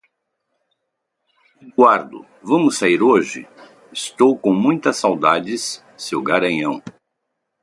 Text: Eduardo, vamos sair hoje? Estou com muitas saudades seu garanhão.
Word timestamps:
Eduardo, 1.63 2.25
vamos 2.41 2.75
sair 2.79 3.03
hoje? 3.03 3.47
Estou 3.93 4.35
com 4.35 4.51
muitas 4.51 4.97
saudades 4.97 5.85
seu 5.95 6.23
garanhão. 6.23 6.81